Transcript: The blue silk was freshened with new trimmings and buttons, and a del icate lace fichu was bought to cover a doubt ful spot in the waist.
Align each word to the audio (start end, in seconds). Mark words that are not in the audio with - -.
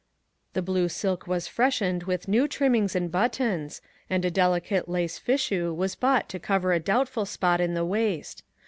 The 0.53 0.63
blue 0.63 0.89
silk 0.89 1.27
was 1.27 1.47
freshened 1.47 2.05
with 2.05 2.27
new 2.27 2.47
trimmings 2.47 2.95
and 2.95 3.11
buttons, 3.11 3.83
and 4.09 4.25
a 4.25 4.31
del 4.31 4.59
icate 4.59 4.87
lace 4.87 5.19
fichu 5.19 5.75
was 5.75 5.93
bought 5.93 6.27
to 6.29 6.39
cover 6.39 6.73
a 6.73 6.79
doubt 6.79 7.07
ful 7.07 7.27
spot 7.27 7.61
in 7.61 7.75
the 7.75 7.85
waist. 7.85 8.41